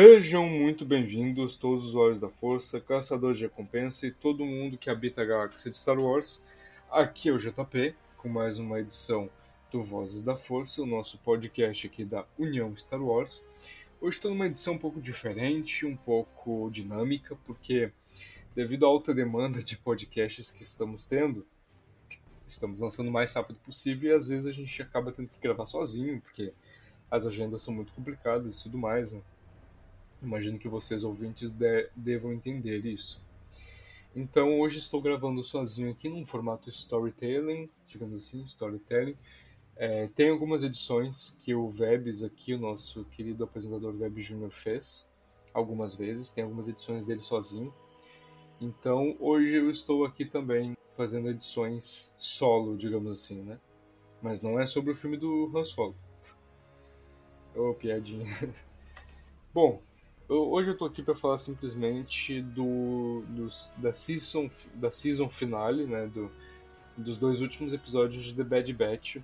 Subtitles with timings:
[0.00, 4.88] Sejam muito bem-vindos todos os usuários da Força, caçadores de recompensa e todo mundo que
[4.88, 6.46] habita a galáxia de Star Wars.
[6.88, 9.28] Aqui é o JP, com mais uma edição
[9.72, 13.44] do Vozes da Força, o nosso podcast aqui da União Star Wars.
[14.00, 17.90] Hoje estou numa edição um pouco diferente, um pouco dinâmica, porque
[18.54, 21.44] devido à alta demanda de podcasts que estamos tendo,
[22.46, 25.66] estamos lançando o mais rápido possível e às vezes a gente acaba tendo que gravar
[25.66, 26.52] sozinho, porque
[27.10, 29.20] as agendas são muito complicadas e tudo mais, né?
[30.20, 33.20] Imagino que vocês ouvintes de devam entender isso.
[34.14, 39.16] Então hoje estou gravando sozinho aqui num formato storytelling, digamos assim, storytelling.
[39.76, 45.12] É, tem algumas edições que o Vebs aqui, o nosso querido apresentador Web Júnior fez
[45.54, 47.72] algumas vezes, tem algumas edições dele sozinho.
[48.60, 53.56] Então hoje eu estou aqui também fazendo edições solo, digamos assim, né?
[54.20, 55.94] Mas não é sobre o filme do Han Solo.
[57.54, 58.26] Ô, oh, piadinha.
[59.54, 59.80] Bom,
[60.28, 65.86] eu, hoje eu tô aqui para falar simplesmente do, do, da, season, da season finale,
[65.86, 66.30] né, do,
[66.96, 69.16] dos dois últimos episódios de The Bad Batch.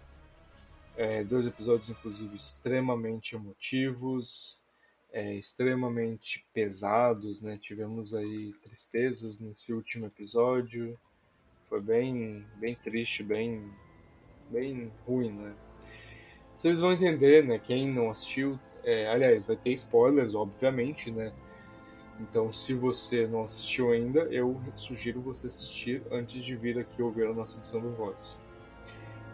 [0.96, 4.60] É, dois episódios, inclusive, extremamente emotivos,
[5.12, 7.58] é, extremamente pesados, né?
[7.60, 10.98] Tivemos aí tristezas nesse último episódio.
[11.68, 13.72] Foi bem, bem triste, bem,
[14.50, 15.54] bem ruim, né?
[16.54, 17.58] Vocês vão entender, né?
[17.58, 21.32] Quem não assistiu, é, aliás, vai ter spoilers, obviamente, né?
[22.20, 27.26] Então, se você não assistiu ainda, eu sugiro você assistir antes de vir aqui ouvir
[27.26, 28.38] a nossa edição do Voice.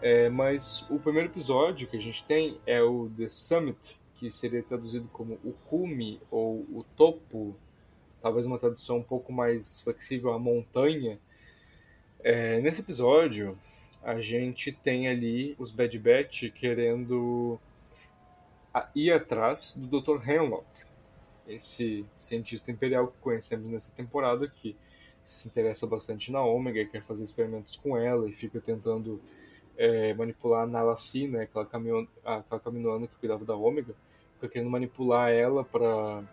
[0.01, 4.63] É, mas o primeiro episódio que a gente tem é o The Summit, que seria
[4.63, 7.55] traduzido como o cume ou o topo,
[8.19, 11.19] talvez uma tradução um pouco mais flexível, a montanha.
[12.23, 13.57] É, nesse episódio,
[14.01, 17.59] a gente tem ali os Bad Batch querendo
[18.73, 20.27] a ir atrás do Dr.
[20.29, 20.65] Hemlock,
[21.47, 24.75] esse cientista imperial que conhecemos nessa temporada, que
[25.23, 29.21] se interessa bastante na Ômega, quer fazer experimentos com ela e fica tentando
[29.77, 33.93] é, manipular a Nalassi, né, aquela, caminho, aquela caminoana que cuidava da Ômega,
[34.35, 36.23] fica querendo manipular ela para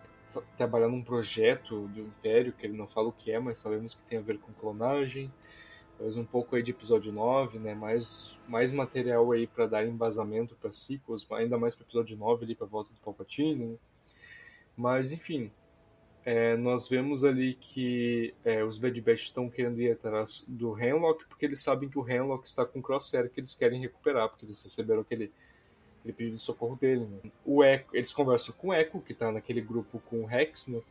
[0.57, 4.01] trabalhar num projeto do Império, que ele não fala o que é, mas sabemos que
[4.03, 5.31] tem a ver com clonagem
[5.99, 7.75] talvez um pouco aí de episódio 9, né?
[7.75, 12.55] Mais, mais material aí para dar embasamento para sequels, ainda mais para episódio 9 ali
[12.55, 13.75] para volta do Palpatine, né?
[14.77, 15.51] Mas enfim,
[16.23, 21.25] é, nós vemos ali que é, os Bad Batch estão querendo ir atrás do Henlock
[21.27, 24.63] porque eles sabem que o Henlock está com Crosshair que eles querem recuperar, porque eles
[24.63, 25.29] receberam aquele,
[25.99, 27.05] aquele pedido de socorro dele.
[27.05, 27.29] Né?
[27.45, 30.81] O Echo, eles conversam com o Echo, que está naquele grupo com o Rex, né?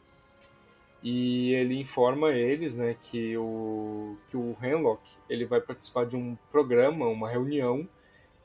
[1.02, 6.36] E ele informa eles, né, que o que o Henlock ele vai participar de um
[6.50, 7.88] programa, uma reunião,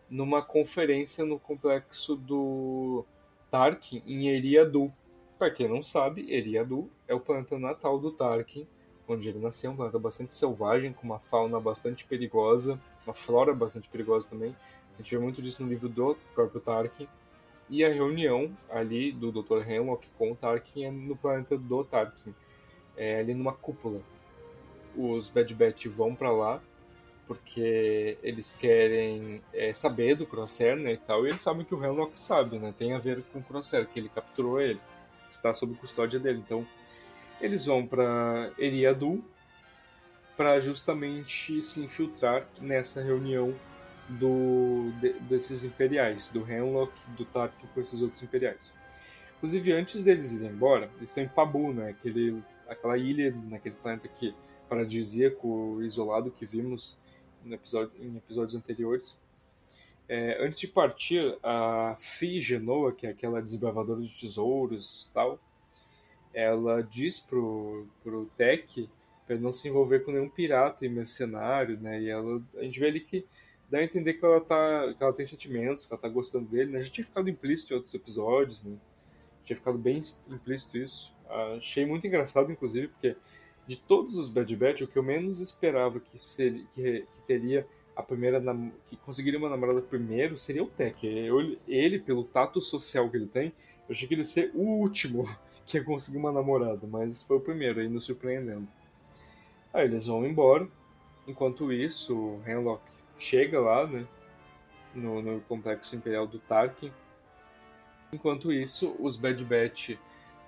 [0.10, 3.04] numa conferência no complexo do
[3.50, 4.94] Tarkin em Eriadu.
[5.40, 8.68] Para quem não sabe, Eriadu é o planeta natal do Tarkin,
[9.08, 13.90] onde ele nasceu, um planeta bastante selvagem, com uma fauna bastante perigosa, uma flora bastante
[13.90, 14.56] perigosa também.
[14.94, 17.08] A gente vê muito disso no livro do próprio Tarkin.
[17.74, 19.68] E a reunião ali do Dr.
[19.68, 22.32] Hemlock com o Tarkin é no planeta do Tarkin,
[22.96, 24.00] é ali numa cúpula.
[24.96, 26.62] Os Bad Batch vão para lá
[27.28, 31.84] porque eles querem é, saber do Crosshair, né, e tal, e eles sabem que o
[31.84, 34.80] Hemlock sabe, né, tem a ver com o Crosshair, que ele capturou ele,
[35.28, 36.64] está sob custódia dele, então
[37.42, 39.24] eles vão para Eriadu
[40.38, 43.56] para justamente se infiltrar nessa reunião
[44.10, 48.74] do, de, desses imperiais, do Hemlock, do Tarkin com esses outros imperiais.
[49.38, 54.08] Inclusive, antes deles irem embora, eles estão em Pabu, né, aquele, aquela ilha naquele planeta
[54.08, 54.34] que
[54.70, 57.00] paradisíaco, isolado que vimos
[57.44, 59.20] no episódio, em episódios anteriores.
[60.08, 65.40] É, antes de partir, a Fi Genoa, que é aquela desbravadora de tesouros tal,
[66.34, 68.90] ela diz pro, pro Tech
[69.26, 72.02] para não se envolver com nenhum pirata e mercenário, né?
[72.02, 73.26] E ela, a gente vê ali que
[73.74, 76.72] dá a entender que ela, tá, que ela tem sentimentos, que ela tá gostando dele,
[76.72, 76.80] né?
[76.80, 78.78] Já tinha ficado implícito em outros episódios, né?
[79.44, 81.12] Tinha ficado bem implícito isso.
[81.58, 83.16] Achei muito engraçado, inclusive, porque
[83.66, 87.66] de todos os Bad Batch, o que eu menos esperava que, seria, que, que teria
[87.96, 88.40] a primeira
[88.86, 91.04] que conseguiria uma namorada primeiro seria o Tech.
[91.08, 93.48] Eu, ele, pelo tato social que ele tem,
[93.90, 95.28] eu achei que ele ia ser o último
[95.66, 98.70] que ia conseguir uma namorada, mas foi o primeiro, aí nos surpreendendo.
[99.74, 100.68] Aí eles vão embora.
[101.28, 102.84] Enquanto isso, o Henlock
[103.24, 104.06] chega lá, né?
[104.94, 106.92] No, no complexo imperial do Tarkin.
[108.12, 109.98] Enquanto isso, os Bad Batch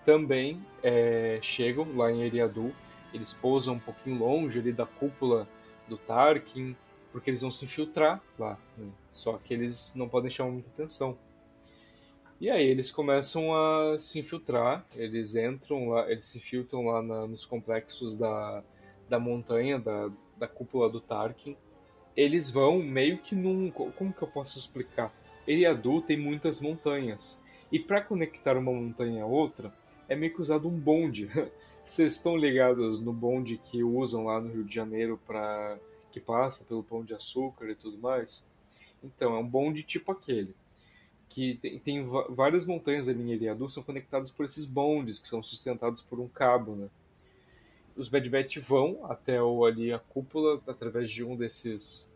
[0.06, 2.74] também é, chegam lá em Eriadu
[3.16, 5.48] eles pousam um pouquinho longe ali da cúpula
[5.88, 6.76] do Tarkin,
[7.12, 8.60] porque eles vão se infiltrar lá.
[8.78, 8.90] Né?
[9.14, 11.18] Só que eles não podem chamar muita atenção.
[12.40, 17.26] E aí eles começam a se infiltrar, eles entram lá, eles se infiltram lá na,
[17.26, 18.62] nos complexos da,
[19.08, 21.56] da montanha, da, da cúpula do Tarkin.
[22.16, 23.70] Eles vão meio que num.
[23.72, 25.14] Como que eu posso explicar?
[25.48, 27.44] Eriadu tem muitas montanhas.
[27.72, 29.74] E para conectar uma montanha a outra,
[30.08, 31.30] é meio que usado um bonde.
[31.84, 35.78] Vocês estão ligados no bonde que usam lá no Rio de Janeiro para
[36.12, 38.46] que passa pelo Pão de Açúcar e tudo mais?
[39.04, 40.56] Então, é um bonde tipo aquele.
[41.30, 45.44] Que tem, tem várias montanhas ali em Eriadu são conectadas por esses bondes que são
[45.44, 46.88] sustentados por um cabo, né?
[47.96, 52.14] Os Bad Batch vão até o, ali a cúpula através de um desses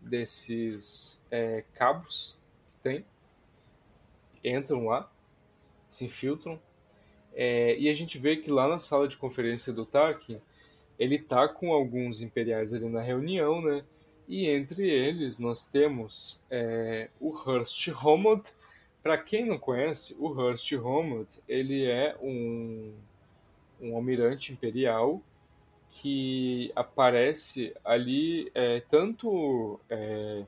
[0.00, 2.38] desses é, cabos
[2.74, 3.04] que tem.
[4.44, 5.10] Entram lá,
[5.88, 6.60] se infiltram,
[7.34, 10.40] é, e a gente vê que lá na sala de conferência do Tarkin,
[10.98, 13.84] ele tá com alguns imperiais ali na reunião, né?
[14.28, 18.52] E entre eles nós temos é, o Hurst Homod.
[19.02, 22.94] Para quem não conhece, o Hurst Homod, ele é um,
[23.84, 25.22] um almirante imperial
[25.90, 30.44] que aparece ali é, tanto é,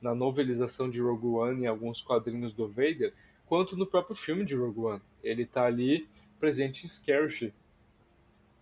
[0.00, 3.12] na novelização de Rogue One e alguns quadrinhos do Vader,
[3.44, 5.02] quanto no próprio filme de Rogue One.
[5.22, 7.52] Ele está ali presente em Scarif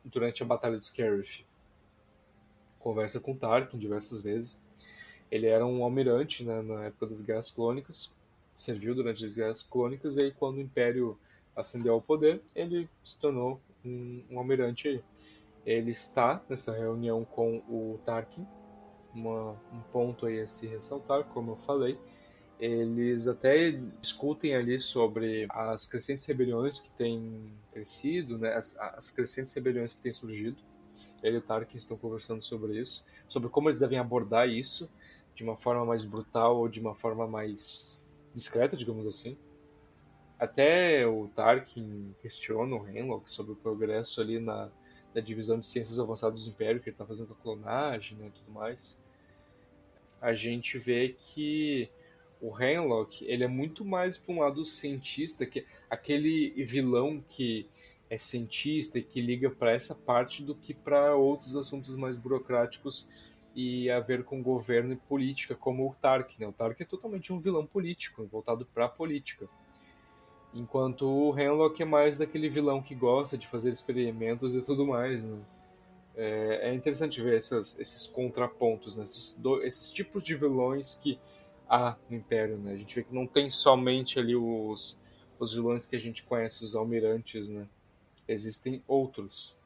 [0.04, 1.44] durante a Batalha de Scarif.
[2.78, 4.60] Conversa com Tarkin diversas vezes.
[5.30, 8.14] Ele era um almirante né, na época das Guerras Clônicas,
[8.56, 11.18] serviu durante as Guerras Clônicas, e aí quando o Império
[11.56, 15.04] ascendeu ao poder, ele se tornou um, um almirante aí.
[15.64, 18.46] Ele está nessa reunião com o Tarkin,
[19.14, 21.98] uma, um ponto aí a se ressaltar, como eu falei,
[22.58, 29.52] eles até discutem ali sobre as crescentes rebeliões que têm crescido, né, as, as crescentes
[29.54, 30.56] rebeliões que têm surgido.
[31.22, 34.90] Ele e o Tarkin estão conversando sobre isso, sobre como eles devem abordar isso
[35.34, 38.00] de uma forma mais brutal ou de uma forma mais
[38.34, 39.36] discreta, digamos assim.
[40.44, 44.70] Até o Tarkin questiona o Henlock sobre o progresso ali na,
[45.14, 48.26] na divisão de ciências avançadas do Império que ele está fazendo com a clonagem né,
[48.26, 49.00] e tudo mais.
[50.20, 51.88] A gente vê que
[52.42, 57.66] o Henlock, ele é muito mais para um lado cientista, que aquele vilão que
[58.10, 63.10] é cientista e que liga para essa parte do que para outros assuntos mais burocráticos
[63.54, 66.38] e a ver com governo e política, como o Tark.
[66.38, 66.46] Né?
[66.46, 69.48] O Tark é totalmente um vilão político, voltado para a política.
[70.54, 75.24] Enquanto o Henlock é mais daquele vilão que gosta de fazer experimentos e tudo mais.
[75.24, 75.38] Né?
[76.16, 79.02] É, é, interessante ver essas, esses contrapontos, né?
[79.02, 81.18] esses, do, esses tipos de vilões que
[81.68, 82.72] há no Império, né?
[82.72, 85.00] A gente vê que não tem somente ali os,
[85.38, 87.66] os vilões que a gente conhece, os almirantes, né?
[88.28, 89.58] Existem outros.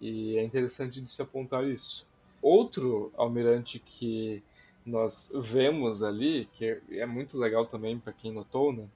[0.00, 2.08] E é interessante de se apontar isso.
[2.40, 4.42] Outro almirante que
[4.84, 8.88] nós vemos ali, que é muito legal também para quem notou, né?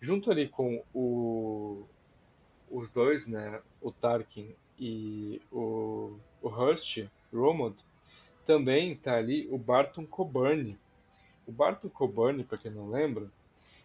[0.00, 1.84] Junto ali com o,
[2.70, 3.60] os dois, né?
[3.80, 7.76] O Tarkin e o, o Hurst, Romod,
[8.46, 10.76] também está ali o Barton Coburn,
[11.46, 13.30] o Barton Coburn, para quem não lembra,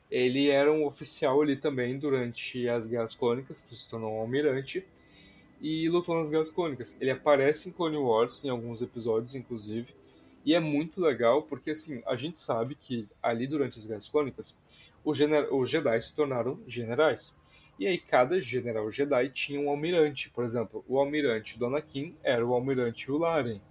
[0.09, 4.85] ele era um oficial ali também durante as Guerras Clônicas, que se tornou um almirante,
[5.59, 6.95] e lutou nas Guerras Clônicas.
[7.01, 9.93] Ele aparece em Clone Wars, em alguns episódios, inclusive,
[10.45, 14.57] e é muito legal porque, assim, a gente sabe que ali durante as Guerras Clônicas,
[15.05, 15.19] os,
[15.51, 17.39] os Jedi se tornaram generais.
[17.77, 20.29] E aí cada general Jedi tinha um almirante.
[20.31, 23.61] Por exemplo, o almirante do Anakin era o almirante Yularen,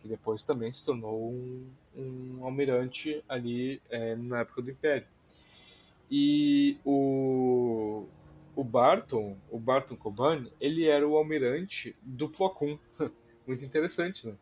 [0.00, 5.06] que depois também se tornou um, um almirante ali é, na época do Império.
[6.10, 8.06] E o,
[8.54, 12.78] o Barton, o Barton Coban, ele era o almirante do Plo Koon.
[13.46, 14.34] Muito interessante, né?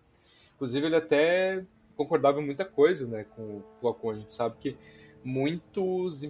[0.54, 1.64] Inclusive ele até
[1.96, 4.10] concordava em muita coisa, né, com o Plo Koon.
[4.10, 4.76] A gente sabe que
[5.22, 6.22] muitos,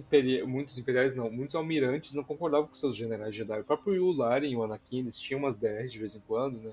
[0.45, 3.59] muitos imperiais não, muitos almirantes não concordavam com seus generais Jedi.
[3.59, 6.71] O próprio Yularen e o Anakin, eles tinham umas DRs de vez em quando, né?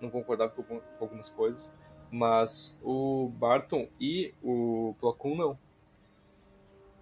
[0.00, 1.72] Não concordavam com, com algumas coisas.
[2.10, 5.58] Mas o Barton e o Plo Koon não.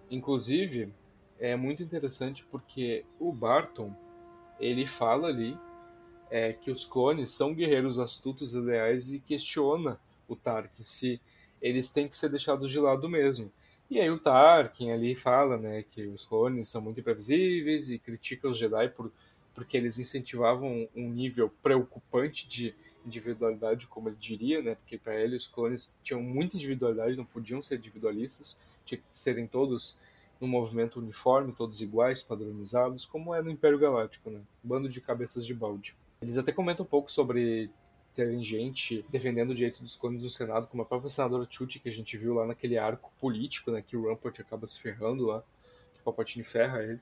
[0.09, 0.91] Inclusive,
[1.39, 3.93] é muito interessante porque o Barton,
[4.59, 5.57] ele fala ali
[6.29, 11.21] é, que os clones são guerreiros astutos e leais e questiona o Tarkin se
[11.61, 13.51] eles têm que ser deixados de lado mesmo.
[13.89, 18.47] E aí o Tarkin ali fala, né, que os clones são muito imprevisíveis e critica
[18.47, 19.11] os Jedi por
[19.57, 24.75] porque eles incentivavam um nível preocupante de individualidade, como ele diria, né?
[24.75, 29.47] Porque para ele os clones tinham muita individualidade, não podiam ser individualistas, tinha que serem
[29.47, 29.97] todos
[30.39, 34.41] num movimento uniforme, todos iguais, padronizados, como é no Império Galáctico, né?
[34.63, 35.95] Bando de cabeças de balde.
[36.21, 37.71] Eles até comentam um pouco sobre
[38.17, 41.87] terem gente defendendo o direito dos clones no Senado, como a própria senadora Chuchi, que
[41.87, 45.43] a gente viu lá naquele arco político, né, que o Rampart acaba se ferrando lá,
[45.93, 46.99] que o Palpatine ferra ele.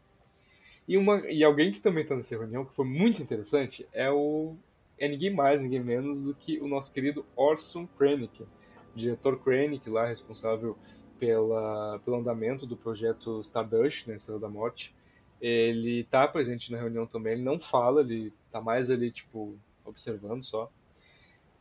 [0.85, 4.57] E, uma, e alguém que também está nessa reunião, que foi muito interessante, é o
[4.97, 8.45] é ninguém mais, ninguém menos do que o nosso querido Orson Krennic,
[8.93, 10.77] diretor Krennic lá, responsável
[11.17, 14.93] pela, pelo andamento do projeto Stardust, né, Estrela da Morte.
[15.39, 20.43] Ele está presente na reunião também, ele não fala, ele está mais ali, tipo, observando
[20.43, 20.69] só.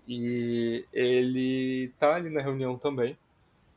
[0.06, 3.16] E ele tá ali na reunião também.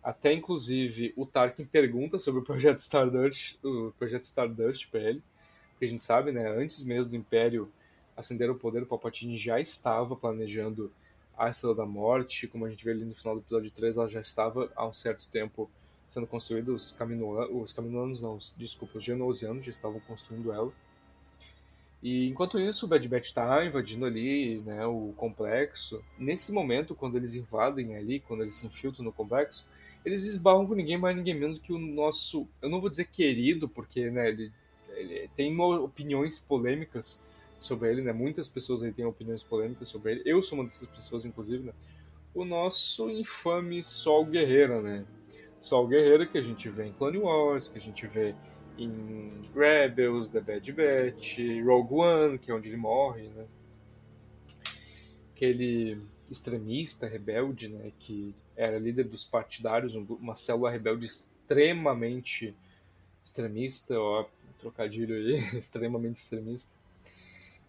[0.04, 5.22] Até inclusive o Tarkin pergunta sobre o projeto Stardust, o projeto Stardust para ele,
[5.72, 7.70] porque a gente sabe, né, antes mesmo do Império
[8.16, 10.92] acender o poder, o Palpatine já estava planejando
[11.38, 14.08] a Estrela da Morte, como a gente vê ali no final do episódio 3, ela
[14.08, 15.70] já estava há um certo tempo
[16.10, 20.72] sendo construída, os Caminoanos, os Caminoanos não, desculpa, os Genosianos já estavam construindo ela.
[22.08, 26.02] E enquanto isso, o Bad Batch está invadindo ali né, o complexo.
[26.18, 29.68] Nesse momento, quando eles invadem ali, quando eles se infiltram no complexo,
[30.06, 33.68] eles esbarram com ninguém mais, ninguém menos que o nosso, eu não vou dizer querido,
[33.68, 34.54] porque né, ele,
[34.96, 37.26] ele tem opiniões polêmicas
[37.60, 38.14] sobre ele, né?
[38.14, 40.22] Muitas pessoas aí têm opiniões polêmicas sobre ele.
[40.24, 41.74] Eu sou uma dessas pessoas, inclusive, né?
[42.34, 45.04] O nosso infame Sol Guerreiro, né?
[45.60, 48.34] Sol Guerreiro que a gente vê em Clone Wars, que a gente vê
[48.78, 53.46] em Rebels, The Bad Batch, Rogue One, que é onde ele morre, né?
[55.36, 57.92] Aquele extremista, rebelde, né?
[58.00, 62.56] Que era líder dos partidários, uma célula rebelde extremamente
[63.24, 64.26] extremista, ó,
[64.60, 66.72] trocadilho aí, extremamente extremista.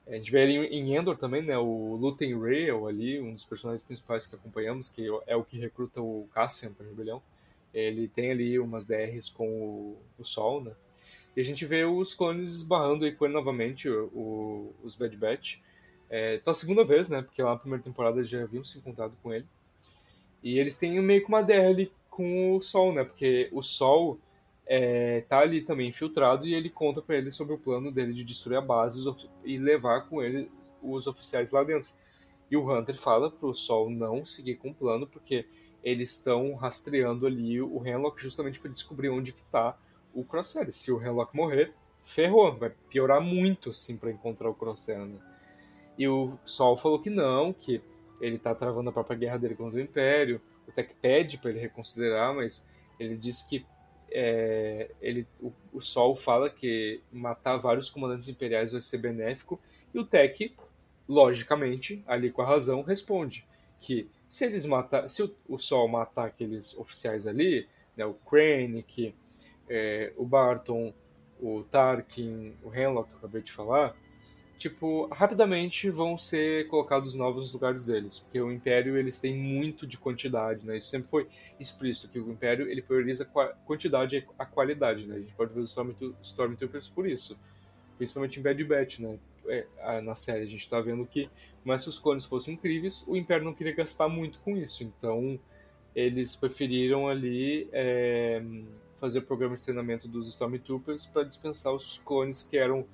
[0.06, 3.84] A gente vê ali em Endor também, né, o Luten Rail ali, um dos personagens
[3.84, 7.22] principais que acompanhamos, que é o que recruta o Cassian para a rebelião.
[7.74, 10.72] Ele tem ali umas DRs com o, o Sol, né?
[11.36, 15.16] E a gente vê os clones esbarrando aí com ele novamente, o, o, os Bad
[15.16, 15.58] Batch.
[16.10, 17.22] É, pela segunda vez, né?
[17.22, 19.46] Porque lá na primeira temporada eles já haviam se encontrado com ele.
[20.42, 23.04] E eles têm meio que uma ali com o Sol, né?
[23.04, 24.18] Porque o Sol
[24.66, 28.24] é, tá ali também infiltrado e ele conta para ele sobre o plano dele de
[28.24, 29.02] destruir a base
[29.44, 30.50] e levar com ele
[30.82, 31.90] os oficiais lá dentro.
[32.50, 35.46] E o Hunter fala pro Sol não seguir com o plano porque
[35.82, 39.76] eles estão rastreando ali o Henlock justamente para descobrir onde que tá
[40.14, 40.72] o Crosshair.
[40.72, 41.72] Se o Henlock morrer,
[42.02, 45.00] ferrou, vai piorar muito assim para encontrar o Crosshair.
[45.00, 45.18] Né?
[45.98, 47.82] E o Sol falou que não, que
[48.20, 50.40] ele tá travando a própria guerra dele contra o Império.
[50.66, 53.64] O Tech pede para ele reconsiderar, mas ele disse que
[54.10, 59.60] é, ele, o, o, Sol fala que matar vários comandantes imperiais vai ser benéfico,
[59.92, 60.54] e o Tech,
[61.08, 63.46] logicamente, ali com a razão, responde
[63.80, 69.14] que se eles matar, se o, o Sol matar aqueles oficiais ali, né, o Krennic,
[69.68, 70.92] é, o Barton,
[71.40, 73.94] o Tarkin, o Henlock, que eu acabei de falar,
[74.58, 79.96] tipo, rapidamente vão ser colocados novos lugares deles, porque o Império eles têm muito de
[79.96, 80.76] quantidade, né?
[80.76, 81.28] Isso sempre foi
[81.60, 85.16] explícito que o Império ele prioriza a quantidade a qualidade, né?
[85.16, 85.74] A gente pode ver os
[86.20, 87.38] Stormtroopers por isso,
[87.96, 89.18] principalmente em Bad Batch, né?
[89.46, 91.30] É, na série a gente está vendo que,
[91.64, 95.38] mas se os clones fossem incríveis, o Império não queria gastar muito com isso, então
[95.94, 98.42] eles preferiram ali é,
[99.00, 102.84] fazer o programa de treinamento dos Stormtroopers para dispensar os clones que eram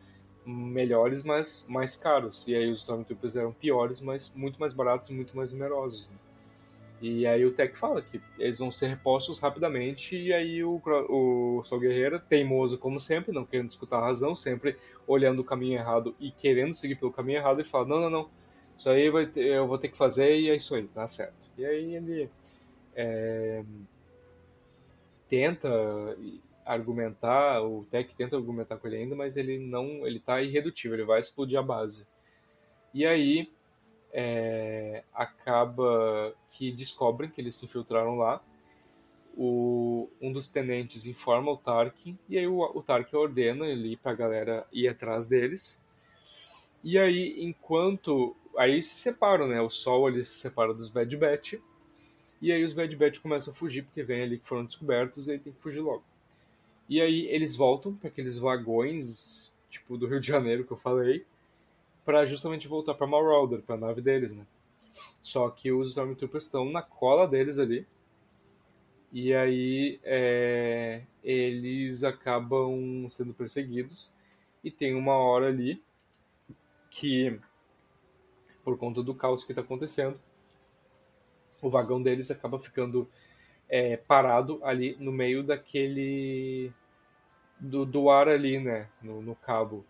[0.46, 2.46] melhores, mas mais caros.
[2.46, 6.10] E aí os Stormtroopers eram piores, mas muito mais baratos e muito mais numerosos.
[6.10, 6.16] Né?
[7.00, 11.62] E aí o Tech fala que eles vão ser repostos rapidamente, e aí o, o
[11.62, 16.14] Sol Guerreiro, teimoso como sempre, não querendo discutir a razão, sempre olhando o caminho errado
[16.18, 18.30] e querendo seguir pelo caminho errado, ele fala, não, não, não,
[18.78, 21.50] isso aí eu vou ter que fazer e é isso aí, tá certo.
[21.58, 22.30] E aí ele
[22.94, 23.62] é,
[25.28, 25.68] tenta
[26.64, 31.06] argumentar, o Tech tenta argumentar com ele ainda, mas ele não, ele tá irredutível, ele
[31.06, 32.06] vai explodir a base.
[32.92, 33.50] E aí
[34.12, 38.42] é, acaba que descobrem que eles se infiltraram lá.
[39.36, 44.12] O, um dos tenentes informa o Tarkin, e aí o, o Tarkin ordena ele para
[44.12, 45.84] a galera ir atrás deles.
[46.84, 48.36] E aí, enquanto.
[48.56, 49.60] Aí se separam, né?
[49.60, 51.54] O Sol ele se separa dos Bad Batch.
[52.40, 55.32] E aí os Bad Batch começam a fugir, porque vem ali que foram descobertos e
[55.32, 56.02] aí tem que fugir logo.
[56.88, 61.24] E aí eles voltam para aqueles vagões, tipo do Rio de Janeiro que eu falei,
[62.04, 64.46] para justamente voltar para Marauder, para a nave deles, né?
[65.22, 67.86] Só que os Stormtroopers estão na cola deles ali.
[69.12, 74.12] E aí é, eles acabam sendo perseguidos.
[74.62, 75.82] E tem uma hora ali
[76.90, 77.38] que,
[78.62, 80.20] por conta do caos que está acontecendo,
[81.66, 83.08] o vagão deles acaba ficando
[83.68, 86.72] é, parado ali no meio daquele.
[87.58, 88.88] Do, do ar ali, né?
[89.02, 89.84] No, no cabo.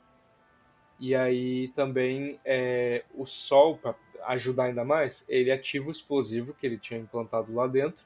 [1.00, 6.64] E aí também é, o Sol, para ajudar ainda mais, ele ativa o explosivo que
[6.64, 8.04] ele tinha implantado lá dentro.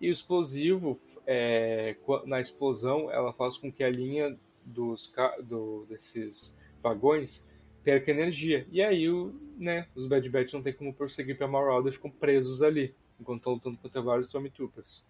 [0.00, 6.58] E o explosivo, é, na explosão, ela faz com que a linha dos, do, desses
[6.82, 7.49] vagões
[7.84, 8.66] perca energia.
[8.70, 12.62] E aí o, né, os Bad Batch não tem como prosseguir para Marauder ficam presos
[12.62, 15.06] ali, enquanto estão lutando contra vários Stormtroopers.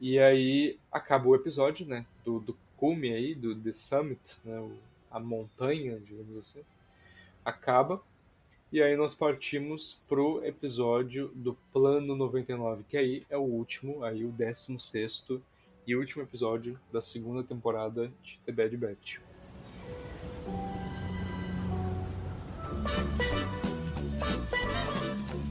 [0.00, 4.72] E aí acaba o episódio, né, do, do cume aí, do The Summit, né, o
[5.12, 6.62] a montanha, digamos assim,
[7.44, 8.02] acaba.
[8.72, 14.24] E aí nós partimos pro episódio do Plano 99, que aí é o último, aí
[14.24, 15.26] o 16
[15.86, 19.31] e último episódio da segunda temporada de The Bad Batch.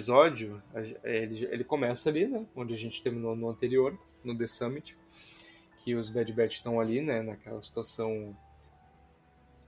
[0.00, 0.62] Episódio,
[1.04, 2.46] ele, ele começa ali, né?
[2.56, 4.96] Onde a gente terminou no anterior, no The Summit.
[5.76, 7.22] Que os Bad Batch estão ali, né?
[7.22, 8.34] Naquela situação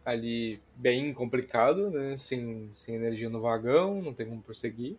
[0.05, 2.17] ali bem complicado, né?
[2.17, 4.97] Sem, sem energia no vagão, não tem como prosseguir.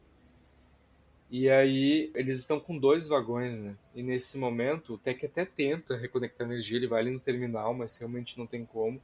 [1.32, 3.76] E aí eles estão com dois vagões, né?
[3.96, 7.98] E nesse momento o Tech até tenta reconectar energia, ele vai ali no terminal, mas
[7.98, 9.02] realmente não tem como.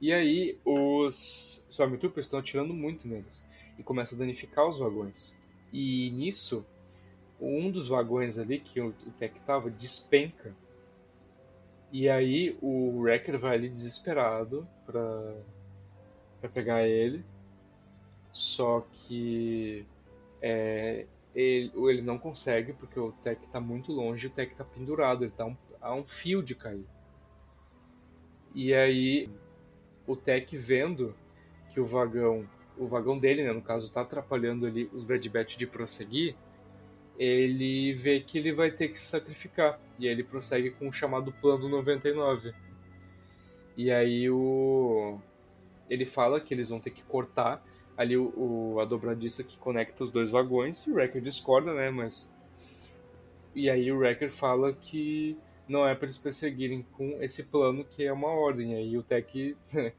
[0.00, 3.44] E aí os Stormtroopers estão atirando muito neles
[3.76, 5.37] e começa a danificar os vagões.
[5.72, 6.64] E nisso,
[7.40, 10.54] um dos vagões ali que o, o Tech tava despenca.
[11.90, 15.34] E aí o Wrecker vai ali desesperado pra,
[16.40, 17.24] pra pegar ele.
[18.30, 19.86] Só que
[20.42, 25.24] é, ele, ele não consegue porque o Tech tá muito longe o Tech tá pendurado,
[25.24, 26.86] ele tá um, a um fio de cair.
[28.54, 29.30] E aí
[30.06, 31.14] o Tech vendo
[31.70, 32.48] que o vagão
[32.78, 36.34] o vagão dele, né, no caso, tá atrapalhando ali os Bad Batch de prosseguir,
[37.18, 39.80] ele vê que ele vai ter que se sacrificar.
[39.98, 42.54] E aí ele prossegue com o chamado Plano 99.
[43.76, 45.18] E aí o...
[45.90, 47.64] ele fala que eles vão ter que cortar
[47.96, 50.86] ali o, o, a dobradiça que conecta os dois vagões.
[50.86, 51.90] O Wrecker discorda, né?
[51.90, 52.32] Mas.
[53.54, 55.36] E aí o Wrecker fala que
[55.68, 58.72] não é para eles perseguirem com esse plano que é uma ordem.
[58.72, 59.56] E aí o Tech.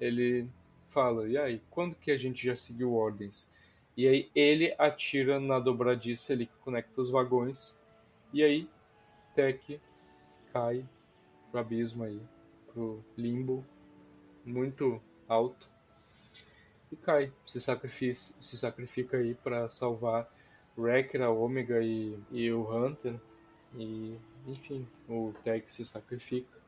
[0.00, 0.48] ele
[0.94, 3.52] fala, e aí, quando que a gente já seguiu ordens?
[3.96, 7.82] E aí ele atira na dobradiça ali que conecta os vagões,
[8.32, 8.68] e aí
[9.34, 9.80] Tech
[10.52, 10.84] cai
[11.50, 12.20] pro abismo aí,
[12.72, 13.64] pro limbo
[14.44, 15.68] muito alto
[16.92, 20.28] e cai, se sacrifica, se sacrifica aí para salvar
[20.76, 23.14] Wrecker, a Omega e, e o Hunter
[23.74, 26.58] e enfim, o Tech se sacrifica,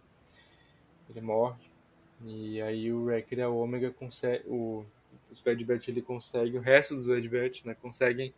[1.08, 1.75] ele morre
[2.24, 4.86] E aí o Wrecker e a Omega conseguem.
[5.30, 8.32] Os Bad Batch ele consegue, o resto dos Bad Batch né, conseguem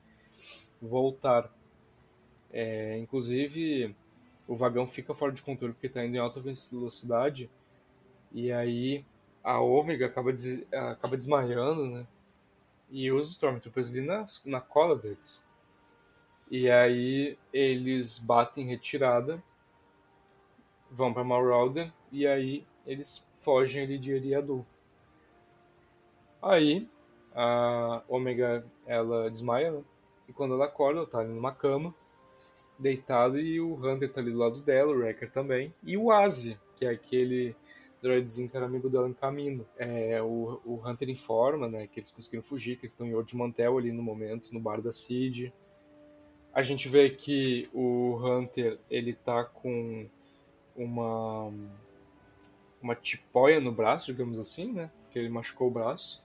[0.81, 1.53] voltar.
[2.51, 3.95] É, inclusive,
[4.47, 7.51] o vagão fica fora de controle porque está indo em alta velocidade.
[8.33, 9.05] E aí
[9.45, 12.07] a Ômega acaba, des, acaba desmaiando, né?
[12.91, 15.45] E os Stormtroopers ali na, na cola deles.
[16.51, 19.43] E aí eles batem em retirada,
[20.91, 24.67] vão para Marauder e aí eles fogem ali de Eriadu.
[26.41, 26.89] Aí
[27.35, 29.83] a Ômega ela desmaia, né?
[30.27, 31.95] E quando ela acorda, ela tá ali numa cama,
[32.79, 35.73] deitada, e o Hunter tá ali do lado dela, o Wrecker também.
[35.83, 37.55] E o Azi, que é aquele
[38.03, 39.67] droidzinho que era amigo dela em caminho.
[39.77, 43.37] É, o, o Hunter informa, né, que eles conseguiram fugir, que eles estão em Old
[43.37, 45.53] Mantel ali no momento, no bar da Cid.
[46.53, 50.09] A gente vê que o Hunter, ele tá com
[50.77, 51.53] uma
[52.83, 56.23] uma tipóia no braço, digamos assim, né, que ele machucou o braço.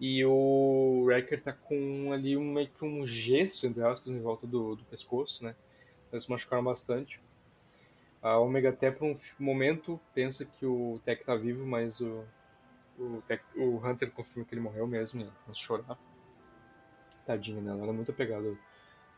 [0.00, 4.46] E o Wrecker tá com ali um, meio que um gesso, entre aspas, em volta
[4.46, 5.54] do, do pescoço, né?
[6.06, 7.20] Então eles machucaram bastante.
[8.20, 12.24] A Omega até por um momento pensa que o Tech tá vivo, mas o,
[12.98, 15.30] o, Tech, o Hunter confirma que ele morreu mesmo, né?
[15.48, 15.98] A chorar.
[17.24, 18.56] Tadinha dela, ela é muito apegada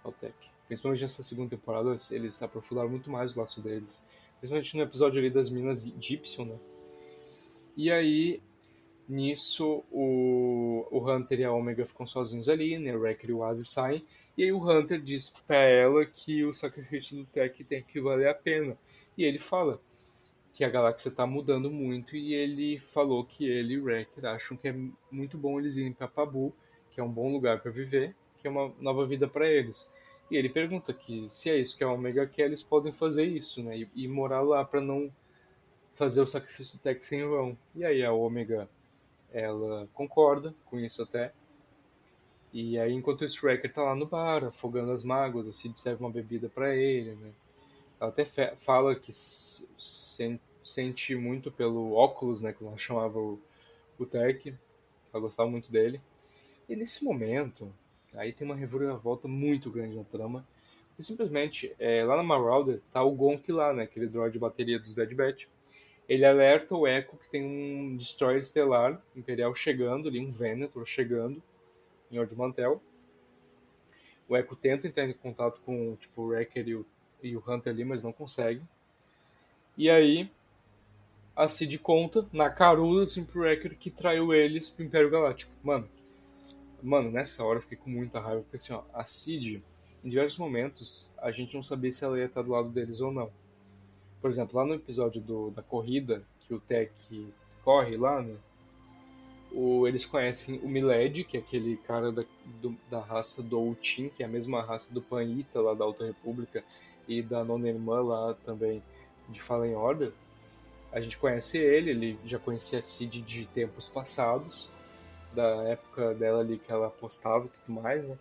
[0.04, 0.34] ao Tech.
[0.66, 4.06] Principalmente nessa segunda temporada, eles aprofundaram muito mais o laço deles.
[4.38, 6.58] Principalmente no episódio ali das minas Gypsum, né?
[7.76, 8.40] E aí
[9.08, 12.94] Nisso, o, o Hunter e a Omega ficam sozinhos ali, né?
[12.94, 14.04] O Wrecker e o Aze saem.
[14.36, 18.28] E aí o Hunter diz pra ela que o sacrifício do Tech tem que valer
[18.28, 18.76] a pena.
[19.16, 19.80] E ele fala
[20.52, 24.56] que a galáxia tá mudando muito e ele falou que ele e o Wrecker acham
[24.56, 24.74] que é
[25.10, 26.52] muito bom eles irem para Pabu,
[26.90, 29.94] que é um bom lugar para viver, que é uma nova vida para eles.
[30.28, 33.62] E ele pergunta que se é isso que a Omega quer, eles podem fazer isso,
[33.62, 33.78] né?
[33.78, 35.12] E, e morar lá para não
[35.96, 37.58] fazer o sacrifício do Tech sem vão.
[37.74, 38.68] E aí a Omega
[39.32, 41.32] ela concorda com isso até.
[42.52, 46.10] E aí, enquanto o Striker tá lá no bar, afogando as mágoas, assim, serve uma
[46.10, 47.32] bebida para ele, né?
[48.00, 48.24] Ela até
[48.56, 53.38] fala que sente muito pelo óculos, né, como ela chamava o,
[53.98, 54.54] o Tech,
[55.12, 56.00] ela gostava muito dele.
[56.68, 57.72] E nesse momento,
[58.14, 60.46] aí tem uma reviravolta muito grande na trama,
[60.98, 64.78] e simplesmente, é, lá na Marauder, tá o Gonk lá, né, aquele droid de bateria
[64.78, 65.46] dos Bad Batch,
[66.08, 71.42] ele alerta o Echo que tem um destroyer estelar imperial chegando ali, um Venator chegando
[72.10, 72.80] em Old Mantel.
[74.28, 76.86] O Echo tenta entrar em contato com tipo, o Wrecker e o,
[77.22, 78.62] e o Hunter ali, mas não consegue.
[79.76, 80.30] E aí
[81.34, 85.52] a Cid conta na caruda assim, pro Wrecker que traiu eles pro Império Galáctico.
[85.62, 85.88] Mano,
[86.82, 89.62] mano, nessa hora eu fiquei com muita raiva, porque assim, ó, a Cid,
[90.04, 93.12] em diversos momentos, a gente não sabia se ela ia estar do lado deles ou
[93.12, 93.30] não.
[94.20, 96.90] Por exemplo, lá no episódio do, da corrida, que o Tech
[97.62, 98.36] corre lá, né?
[99.52, 102.24] O, eles conhecem o Miled, que é aquele cara da,
[102.60, 106.04] do, da raça do Outin, que é a mesma raça do Panita lá da Alta
[106.04, 106.64] República
[107.08, 108.82] e da Nona Irmã lá também
[109.28, 110.12] de Fallen Order.
[110.92, 114.70] A gente conhece ele, ele já conhecia a Cid de tempos passados,
[115.32, 118.16] da época dela ali que ela postava e tudo mais, né?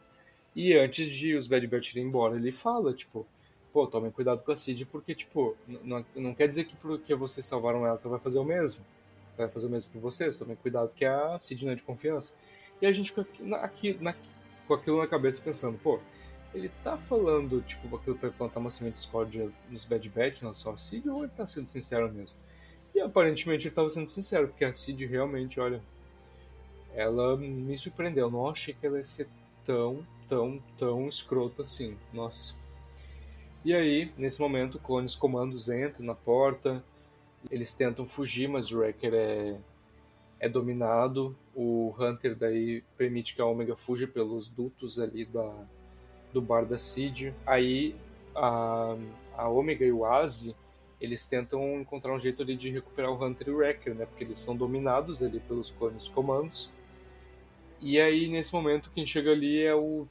[0.56, 3.26] E antes de os Bad Batch ir embora, ele fala, tipo,
[3.76, 7.46] pô, tomem cuidado com a Cid, porque, tipo, não, não quer dizer que porque vocês
[7.46, 8.86] salvaram ela que ela vai fazer o mesmo.
[9.38, 12.36] Vai fazer o mesmo por vocês, tomem cuidado que a Cid não é de confiança.
[12.82, 14.16] E a gente fica aqui, aqui na,
[14.66, 16.00] com aquilo na cabeça pensando, pô,
[16.54, 20.78] ele tá falando, tipo, aquilo pra plantar uma semente discórdia nos Bad Batch, na sua
[20.78, 22.40] Cid, ou ele tá sendo sincero mesmo?
[22.96, 25.82] E aparentemente ele tava sendo sincero, porque a Cid realmente, olha,
[26.94, 28.28] ela me surpreendeu.
[28.28, 29.28] Eu não achei que ela ia ser
[29.66, 31.98] tão, tão, tão escrota assim.
[32.14, 32.56] Nossa.
[33.66, 36.84] E aí, nesse momento, clones comandos entram na porta,
[37.50, 39.58] eles tentam fugir, mas o Wrecker é,
[40.40, 41.36] é dominado.
[41.56, 45.52] O Hunter daí permite que a Omega fuja pelos dutos ali da,
[46.32, 47.34] do bar da Cid.
[47.44, 47.96] Aí
[48.36, 48.96] a,
[49.36, 50.56] a Omega e o Aze
[51.02, 54.06] eles tentam encontrar um jeito ali de recuperar o Hunter e o Wrecker, né?
[54.06, 56.70] Porque eles são dominados ali pelos clones comandos.
[57.82, 60.08] E aí, nesse momento, quem chega ali é o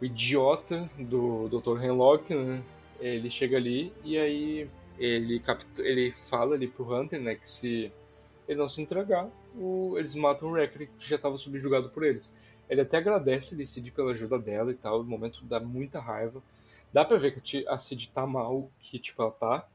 [0.00, 1.82] o idiota do Dr.
[1.84, 2.62] Henlock, né?
[3.00, 7.90] Ele chega ali e aí ele, capta, ele fala ali pro Hunter, né, que se
[8.46, 12.36] ele não se entregar, o, eles matam o Wrecker que já estava subjugado por eles.
[12.68, 16.42] Ele até agradece a Cid pela ajuda dela e tal, no momento dá muita raiva.
[16.92, 19.66] Dá pra ver que a Cid tá mal, que tipo, ela tá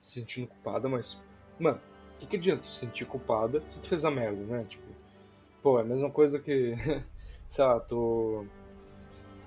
[0.00, 1.22] se sentindo culpada, mas,
[1.58, 1.78] mano,
[2.14, 4.64] o que, que adianta se sentir culpada se tu fez a merda, né?
[4.68, 4.84] Tipo,
[5.62, 6.74] pô, é a mesma coisa que,
[7.48, 8.46] sei lá, tu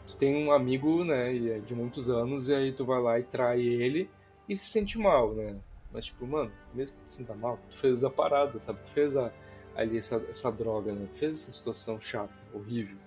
[0.07, 3.23] tu tem um amigo, né, é de muitos anos, e aí tu vai lá e
[3.23, 4.09] trai ele
[4.47, 5.55] e se sente mal, né?
[5.91, 8.79] Mas, tipo, mano, mesmo que tu sinta mal, tu fez a parada, sabe?
[8.83, 9.31] Tu fez a,
[9.75, 11.07] ali essa, essa droga, né?
[11.11, 12.97] Tu fez essa situação chata, horrível.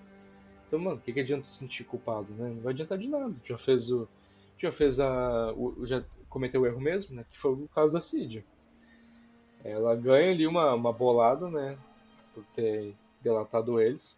[0.67, 2.49] Então, mano, o que, que adianta tu sentir culpado, né?
[2.49, 3.33] Não vai adiantar de nada.
[3.41, 4.07] Tu já fez o.
[4.57, 5.53] Tu já fez a.
[5.53, 7.25] O, já cometeu o erro mesmo, né?
[7.29, 8.45] Que foi o caso da Cid.
[9.63, 11.77] Ela ganha ali uma, uma bolada, né?
[12.33, 14.17] Por ter delatado eles.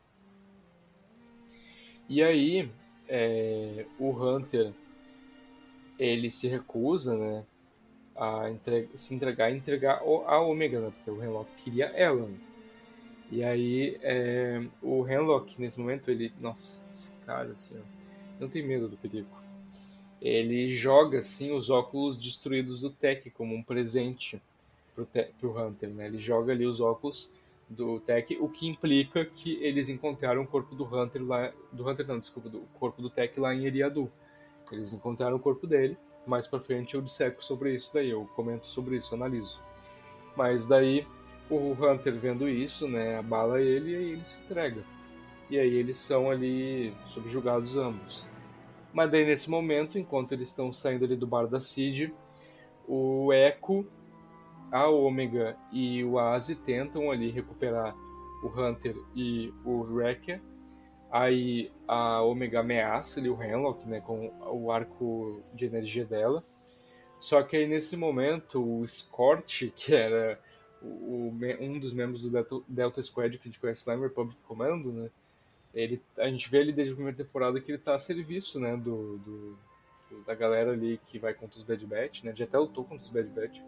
[2.10, 2.70] E aí,
[3.08, 4.74] é, o Hunter
[6.00, 7.44] ele se recusa, né?
[8.16, 10.92] A entregar, se entregar entregar a Omega, né?
[10.92, 12.28] Porque o Henlock queria ela.
[12.28, 12.38] Né?
[13.30, 16.32] E aí, é, o Henlock, nesse momento, ele.
[16.40, 17.76] Nossa, esse cara, assim,
[18.40, 19.28] não tem medo do perigo.
[20.22, 24.42] Ele joga, assim, os óculos destruídos do Tech como um presente
[24.96, 26.08] pro, te, pro Hunter, né?
[26.08, 27.32] Ele joga ali os óculos
[27.70, 31.52] do Tech, o que implica que eles encontraram o corpo do Hunter lá.
[31.72, 34.12] Do Hunter, não, desculpa, do corpo do Tech lá em Eriadu.
[34.72, 35.98] Eles encontraram o corpo dele.
[36.26, 39.62] Mais pra frente eu disseco sobre isso daí, eu comento sobre isso, analiso.
[40.36, 41.08] Mas daí
[41.50, 44.84] o Hunter vendo isso, né, abala ele e aí ele se entrega.
[45.50, 48.26] E aí eles são ali subjugados ambos.
[48.92, 52.14] Mas daí nesse momento, enquanto eles estão saindo ali do bar da Cid,
[52.86, 53.86] o Echo,
[54.72, 57.96] a Omega e o Aze tentam ali recuperar
[58.44, 60.42] o Hunter e o Wrecker
[61.10, 66.44] Aí a Omega ameaça ali o Henlock, né, com o arco de energia dela.
[67.18, 70.40] Só que aí nesse momento o Scorch, que era
[70.82, 74.92] o, um dos membros do Delta, Squad que a gente conhece lá em Republic Commando,
[74.92, 75.10] né,
[75.74, 78.76] ele, a gente vê ele desde a primeira temporada que ele está a serviço, né,
[78.76, 79.58] do, do,
[80.26, 83.10] da galera ali que vai contra os Bad Batch, né, de até lutou contra os
[83.10, 83.62] Bad Batch.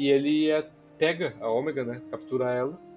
[0.00, 2.90] E ele é, pega a Omega, né, captura ela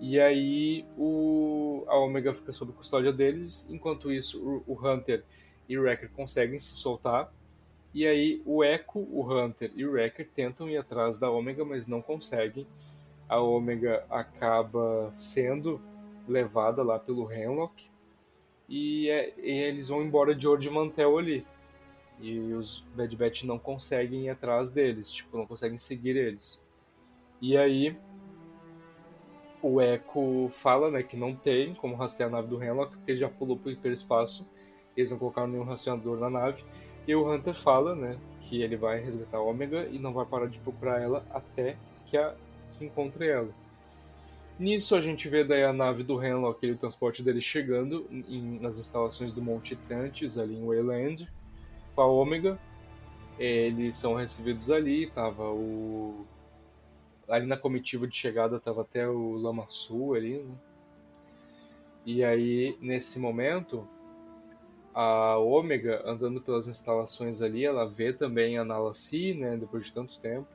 [0.00, 5.24] e aí o, a Omega fica sob custódia deles, enquanto isso o, o Hunter
[5.68, 7.32] e o Wrecker conseguem se soltar.
[7.92, 11.86] E aí o Echo, o Hunter e o Wrecker tentam ir atrás da Omega, mas
[11.86, 12.66] não conseguem.
[13.28, 15.80] A Omega acaba sendo
[16.28, 17.88] levada lá pelo Henlock
[18.68, 21.46] e, é, e eles vão embora de Ord Mantel ali.
[22.20, 26.64] E os Bad Batch não conseguem ir atrás deles, tipo, não conseguem seguir eles.
[27.40, 27.96] E aí
[29.60, 33.18] o Echo fala né, que não tem como rastrear a nave do Henlock, porque ele
[33.18, 34.48] já pulou para o hiperespaço,
[34.96, 36.64] eles não colocaram nenhum rastreador na nave.
[37.06, 40.46] E o Hunter fala né, que ele vai resgatar a Ômega e não vai parar
[40.46, 42.34] de procurar ela até que, a,
[42.74, 43.48] que encontre ela.
[44.58, 48.58] Nisso a gente vê daí a nave do Henlock e o transporte dele chegando em,
[48.60, 51.28] nas instalações do Monte Tantes, ali em Wayland,
[51.94, 52.58] com a Ômega.
[53.38, 56.24] Eles são recebidos ali, tava o
[57.28, 60.54] ali na comitiva de chegada tava até o Lama Sul ali, né?
[62.06, 63.88] E aí, nesse momento,
[64.92, 70.18] a Ômega, andando pelas instalações ali, ela vê também a Nalassi, né, depois de tanto
[70.20, 70.46] tempo.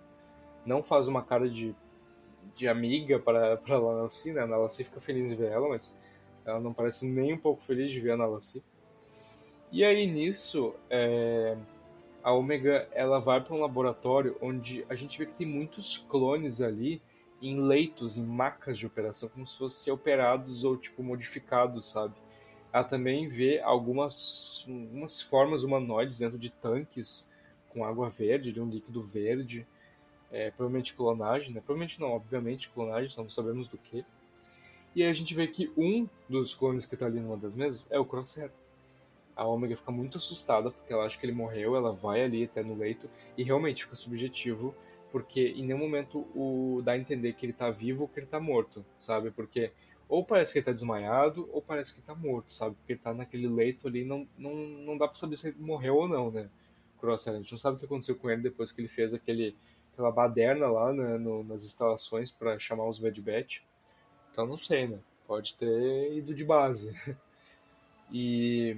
[0.64, 1.76] Não faz uma cara de,
[2.56, 4.42] de amiga para, para a Nalassi, né?
[4.42, 5.98] A Nalassi fica feliz de ver ela, mas
[6.46, 8.64] ela não parece nem um pouco feliz de ver a Nalassi.
[9.72, 11.58] E aí, nisso, é
[12.24, 16.62] a Omega ela vai para um laboratório onde a gente vê que tem muitos clones
[16.62, 17.02] ali
[17.42, 22.14] em leitos, em macas de operação, como se fossem operados ou tipo modificados, sabe?
[22.72, 27.32] Ela também vê algumas, algumas formas humanoides dentro de tanques
[27.70, 29.66] com água verde, de um líquido verde,
[30.32, 31.62] é, provavelmente clonagem, né?
[31.62, 34.06] Provavelmente não, obviamente clonagem, só não sabemos do que.
[34.96, 37.90] E aí a gente vê que um dos clones que está ali numa das mesas
[37.90, 38.52] é o Crosshair
[39.40, 42.62] a Omega fica muito assustada porque ela acha que ele morreu, ela vai ali até
[42.62, 44.76] no leito e realmente fica subjetivo
[45.14, 48.28] porque em nenhum momento o dá a entender que ele tá vivo ou que ele
[48.28, 49.32] tá morto, sabe?
[49.32, 49.72] Porque
[50.10, 52.76] ou parece que ele tá desmaiado ou parece que ele tá morto, sabe?
[52.76, 55.96] Porque ele tá naquele leito ali, não, não, não dá pra saber se ele morreu
[55.96, 56.50] ou não, né?
[57.00, 59.56] Crosshair, a gente não sabe o que aconteceu com ele depois que ele fez aquele,
[59.94, 63.62] aquela baderna lá né, no, nas instalações para chamar os Bad Batch.
[64.32, 65.00] Então não sei, né?
[65.26, 66.94] Pode ter ido de base.
[68.12, 68.76] E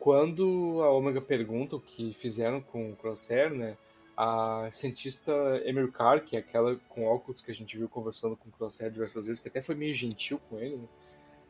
[0.00, 3.76] quando a Omega pergunta o que fizeram com o Crosshair, né,
[4.16, 5.32] a cientista
[5.64, 8.90] Emir Carr, que é aquela com óculos que a gente viu conversando com o Crosshair
[8.90, 10.88] diversas vezes, que até foi meio gentil com ele, né,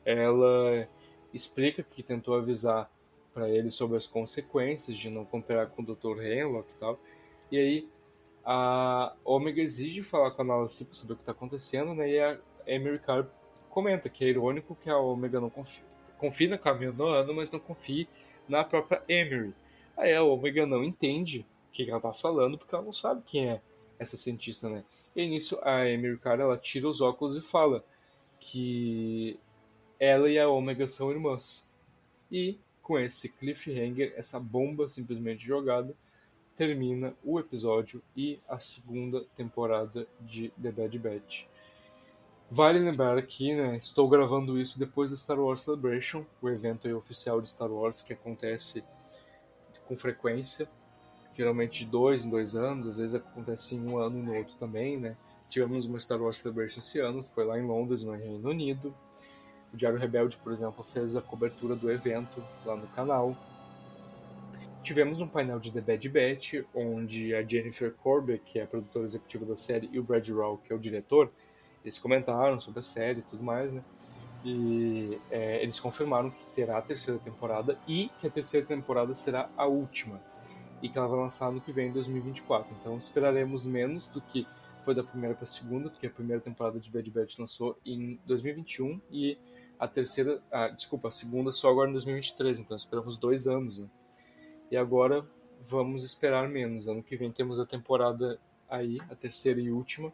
[0.04, 0.88] ela
[1.32, 2.90] explica que tentou avisar
[3.32, 6.20] para ele sobre as consequências de não cooperar com o Dr.
[6.20, 6.98] Henlock e tal.
[7.52, 7.88] E aí
[8.44, 12.10] a Omega exige falar com a Nala para saber o que está acontecendo, né?
[12.10, 13.26] E a Emir Carr
[13.68, 15.84] comenta que é irônico que a Omega não confia,
[16.18, 18.08] confia na Camila no ano, mas não confie
[18.50, 19.54] na própria Emery.
[19.96, 23.50] Aí a Omega não entende o que ela tá falando, porque ela não sabe quem
[23.50, 23.60] é
[23.98, 24.84] essa cientista, né?
[25.14, 27.84] E nisso a Emery, cara, ela tira os óculos e fala
[28.38, 29.38] que
[29.98, 31.68] ela e a Omega são irmãs.
[32.30, 35.94] E com esse cliffhanger, essa bomba simplesmente jogada,
[36.56, 41.44] termina o episódio e a segunda temporada de The Bad Batch.
[42.52, 47.40] Vale lembrar que né, estou gravando isso depois da Star Wars Celebration, o evento oficial
[47.40, 48.82] de Star Wars que acontece
[49.86, 50.68] com frequência,
[51.36, 54.98] geralmente de dois em dois anos, às vezes acontece em um ano no outro também,
[54.98, 55.16] né?
[55.48, 58.92] Tivemos uma Star Wars Celebration esse ano, foi lá em Londres, no Reino Unido.
[59.72, 63.36] O Diário Rebelde, por exemplo, fez a cobertura do evento lá no canal.
[64.82, 69.04] Tivemos um painel de The Bad Batch, onde a Jennifer Corbett, que é a produtora
[69.04, 71.30] executiva da série, e o Brad Raw, que é o diretor,
[71.84, 73.82] eles comentaram sobre a série e tudo mais, né?
[74.44, 79.50] E é, eles confirmaram que terá a terceira temporada e que a terceira temporada será
[79.56, 80.20] a última.
[80.82, 82.74] E que ela vai lançar no que vem, em 2024.
[82.80, 84.46] Então esperaremos menos do que
[84.84, 88.18] foi da primeira para a segunda, porque a primeira temporada de Bad Batch lançou em
[88.24, 89.38] 2021 e
[89.78, 93.88] a terceira, ah, desculpa, a segunda só agora em 2023, então esperamos dois anos, né?
[94.70, 95.26] E agora
[95.66, 96.88] vamos esperar menos.
[96.88, 98.38] Ano que vem temos a temporada
[98.68, 100.12] aí, a terceira e última.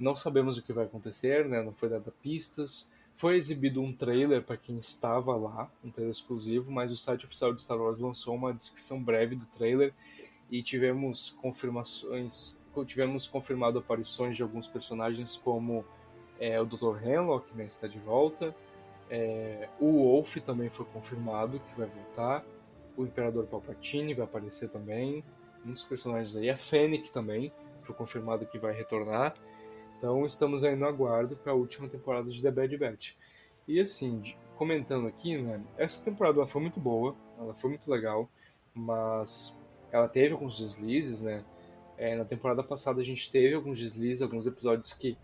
[0.00, 1.62] Não sabemos o que vai acontecer, né?
[1.62, 2.92] Não foi dada pistas.
[3.14, 7.52] Foi exibido um trailer para quem estava lá, um trailer exclusivo, mas o site oficial
[7.52, 9.92] de Star Wars lançou uma descrição breve do trailer
[10.50, 15.84] e tivemos confirmações, tivemos confirmado aparições de alguns personagens como
[16.40, 17.06] é, o Dr.
[17.06, 18.54] Henlock, né, está de volta.
[19.10, 22.42] É, o Wolf também foi confirmado que vai voltar.
[22.96, 25.22] O Imperador Palpatine vai aparecer também.
[25.62, 26.48] Muitos personagens aí.
[26.48, 29.34] A Fennec também foi confirmado que vai retornar.
[30.00, 33.12] Então estamos aí no aguardo para a última temporada de The Bad Batch.
[33.68, 34.22] E assim,
[34.56, 38.26] comentando aqui, né, essa temporada ela foi muito boa, ela foi muito legal,
[38.74, 39.54] mas
[39.92, 41.44] ela teve alguns deslizes, né?
[41.98, 45.18] É, na temporada passada a gente teve alguns deslizes, alguns episódios que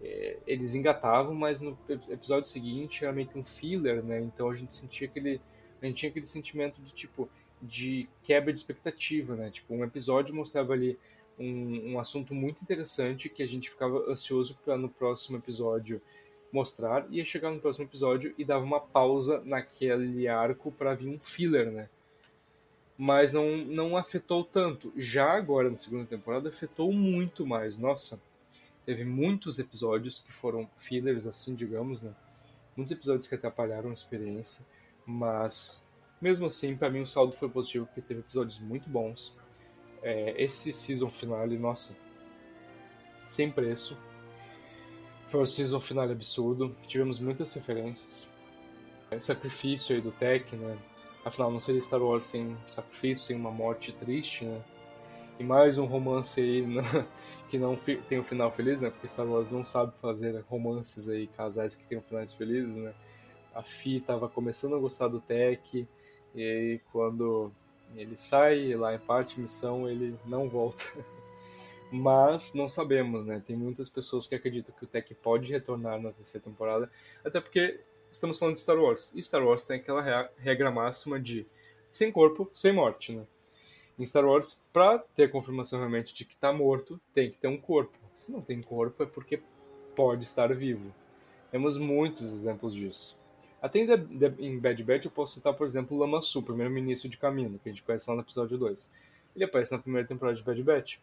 [0.00, 1.76] é, eles engatavam, mas no
[2.08, 4.20] episódio seguinte era meio que um filler, né?
[4.20, 5.40] Então a gente sentia aquele,
[5.82, 7.28] a gente tinha aquele sentimento de tipo
[7.60, 9.50] de quebra de expectativa, né?
[9.50, 10.96] Tipo um episódio mostrava ali
[11.40, 16.00] um, um assunto muito interessante que a gente ficava ansioso para no próximo episódio
[16.52, 21.18] mostrar, ia chegar no próximo episódio e dava uma pausa naquele arco para vir um
[21.18, 21.88] filler, né?
[22.98, 24.92] Mas não, não afetou tanto.
[24.96, 27.78] Já agora, na segunda temporada, afetou muito mais.
[27.78, 28.20] Nossa,
[28.84, 32.14] teve muitos episódios que foram fillers, assim, digamos, né?
[32.76, 34.66] Muitos episódios que atrapalharam a experiência,
[35.06, 35.84] mas
[36.20, 39.34] mesmo assim, para mim o saldo foi positivo, porque teve episódios muito bons
[40.02, 41.96] é, esse season finale, nossa,
[43.26, 43.96] sem preço.
[45.28, 48.28] Foi um season finale absurdo, tivemos muitas referências.
[49.20, 50.78] Sacrifício aí do Tech, né?
[51.24, 54.62] Afinal, não seria Star Wars sem sacrifício, sem uma morte triste, né?
[55.38, 56.82] E mais um romance aí né?
[57.48, 58.90] que não tem um final feliz, né?
[58.90, 62.94] Porque Star Wars não sabe fazer romances aí, casais que tenham finais felizes, né?
[63.54, 65.88] A Fi tava começando a gostar do Tech,
[66.34, 67.52] e aí quando
[67.96, 70.84] ele sai lá em parte missão, ele não volta.
[71.92, 73.42] Mas não sabemos, né?
[73.44, 76.90] Tem muitas pessoas que acreditam que o Tech pode retornar na terceira temporada,
[77.24, 79.12] até porque estamos falando de Star Wars.
[79.14, 81.46] E Star Wars tem aquela regra máxima de
[81.90, 83.26] sem corpo, sem morte, né?
[83.98, 87.58] Em Star Wars, para ter confirmação realmente de que está morto, tem que ter um
[87.58, 87.98] corpo.
[88.14, 89.42] Se não tem corpo, é porque
[89.94, 90.94] pode estar vivo.
[91.50, 93.19] Temos muitos exemplos disso.
[93.60, 93.80] Até
[94.38, 97.68] em, Bad Batch eu posso citar, por exemplo, o Lama Su, primeiro-ministro de Camino, que
[97.68, 98.92] a gente conhece lá no episódio 2.
[99.36, 100.98] Ele aparece na primeira temporada de Bad Batch.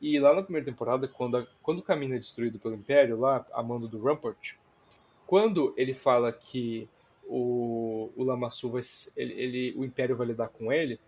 [0.00, 3.44] E lá na primeira temporada, quando, a, quando o Camino é destruído pelo Império, lá,
[3.52, 4.54] a mando do Rampart,
[5.26, 6.88] quando ele fala que
[7.26, 8.82] o, o Lamassu vai,
[9.16, 10.98] ele, ele, o Império vai lidar com ele,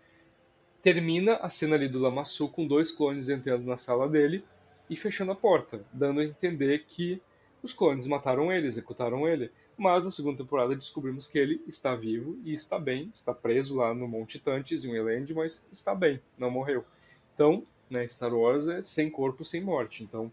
[0.81, 4.45] termina a cena ali do Lamassu com dois clones entrando na sala dele
[4.89, 7.21] e fechando a porta, dando a entender que
[7.63, 9.49] os clones mataram ele, executaram ele.
[9.77, 13.93] Mas na segunda temporada descobrimos que ele está vivo e está bem, está preso lá
[13.93, 16.85] no Monte Tantes, em Wayland, mas está bem, não morreu.
[17.33, 20.03] Então, né, Star Wars é sem corpo, sem morte.
[20.03, 20.31] Então,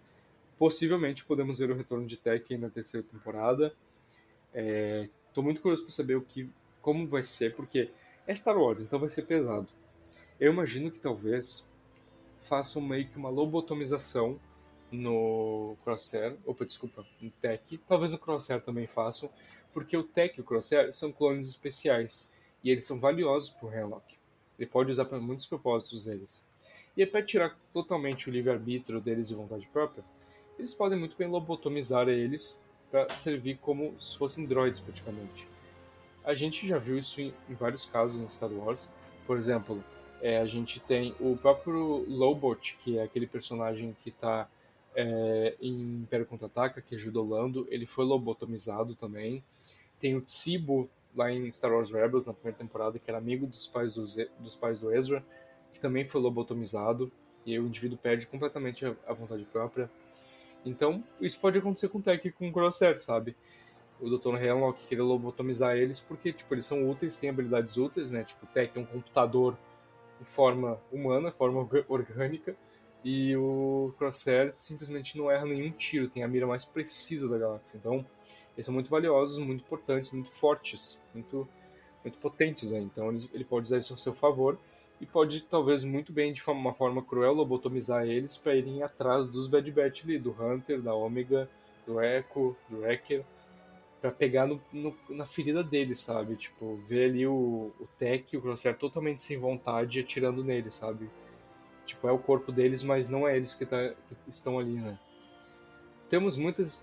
[0.58, 3.72] possivelmente podemos ver o retorno de Tech na terceira temporada.
[4.52, 6.50] Estou é, muito curioso para saber o que,
[6.82, 7.90] como vai ser, porque
[8.26, 9.68] é Star Wars, então vai ser pesado.
[10.38, 11.66] Eu imagino que talvez
[12.42, 14.38] façam meio que uma lobotomização
[14.90, 19.30] no Crosshair, opa, desculpa, no Tech, talvez no Crosshair também façam,
[19.72, 22.30] porque o Tech e o Crosshair são clones especiais
[22.62, 24.18] e eles são valiosos para o Henlock.
[24.58, 26.46] Ele pode usar para muitos propósitos eles.
[26.96, 30.04] E é para tirar totalmente o livre-arbítrio deles de vontade própria,
[30.58, 32.60] eles podem muito bem lobotomizar eles
[32.90, 35.48] para servir como se fossem droids praticamente.
[36.24, 38.92] A gente já viu isso em, em vários casos em Star Wars.
[39.26, 39.82] Por exemplo,
[40.20, 44.48] é, a gente tem o próprio Lobot, que é aquele personagem que está
[44.94, 49.42] é, em Império Contra-Ataca, que ajuda o Lando, ele foi lobotomizado também.
[50.00, 53.66] Tem o Tsibo lá em Star Wars Rebels, na primeira temporada, que era amigo dos
[53.66, 54.04] pais do,
[54.38, 55.24] dos pais do Ezra,
[55.72, 57.10] que também foi lobotomizado,
[57.44, 59.90] e aí o indivíduo perde completamente a, vontade própria.
[60.64, 63.34] Então, isso pode acontecer com o Tech e com o Crosshair, sabe?
[64.00, 64.42] O Dr.
[64.42, 68.24] Hemlock queria lobotomizar eles porque, tipo, eles são úteis, têm habilidades úteis, né?
[68.24, 69.56] Tipo, o Tech é um computador
[70.20, 72.54] em forma humana, forma orgânica,
[73.04, 77.78] e o Crosshair simplesmente não erra nenhum tiro, tem a mira mais precisa da galáxia.
[77.78, 78.04] Então,
[78.54, 81.48] eles são muito valiosos, muito importantes, muito fortes, muito,
[82.04, 82.70] muito potentes.
[82.70, 82.80] Né?
[82.80, 84.58] Então, ele, pode usar isso a seu favor
[85.00, 89.48] e pode, talvez, muito bem, de uma forma cruel, lobotomizar eles para irem atrás dos
[89.48, 91.48] Bad Batch ali, do Hunter, da Omega,
[91.86, 93.24] do Echo, do Wrecker,
[93.98, 96.36] para pegar no, no, na ferida deles, sabe?
[96.36, 101.08] Tipo, ver ali o, o Tech, o Crosshair totalmente sem vontade atirando nele, sabe?
[101.86, 104.98] Tipo, é o corpo deles, mas não é eles que, tá, que estão ali, né?
[106.08, 106.76] Temos muitas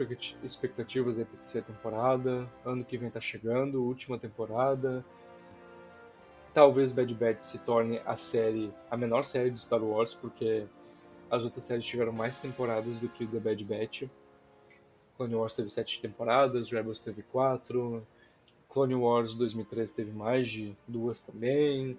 [0.44, 2.50] expectativas aí pra terceira temporada.
[2.66, 5.04] Ano que vem tá chegando, última temporada.
[6.54, 10.66] Talvez Bad Batch se torne a série, a menor série de Star Wars, porque
[11.30, 14.04] as outras séries tiveram mais temporadas do que The Bad Batch.
[15.18, 18.06] Clone Wars teve sete temporadas, Rebels teve quatro,
[18.70, 21.98] Clone Wars 2013 teve mais de duas também.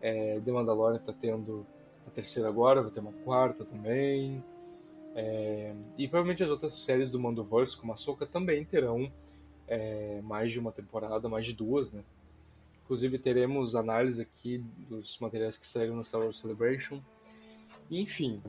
[0.00, 1.66] É, The Mandalorian tá tendo
[2.10, 4.42] a terceira agora, vai ter uma quarta também.
[5.14, 9.10] É, e provavelmente as outras séries do Mandoverse, como a Soca, também terão
[9.66, 12.02] é, mais de uma temporada, mais de duas, né?
[12.84, 14.58] Inclusive teremos análise aqui
[14.88, 17.00] dos materiais que saíram na Star Wars Celebration.
[17.90, 18.42] enfim,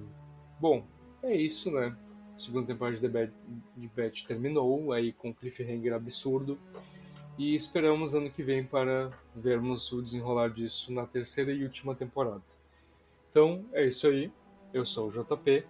[0.59, 0.84] bom,
[1.22, 1.95] é isso, né?
[2.34, 3.34] A segunda temporada de The Bad,
[3.78, 6.57] de Bad terminou, aí com cliffhanger absurdo.
[7.38, 12.50] E esperamos ano que vem para vermos o desenrolar disso na terceira e última temporada.
[13.32, 14.29] Então é isso aí.
[14.73, 15.65] Eu sou o JP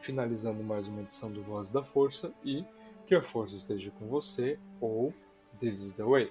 [0.00, 2.62] finalizando mais uma edição do Voz da Força e
[3.06, 5.14] que a força esteja com você ou
[5.58, 6.30] This is the Way.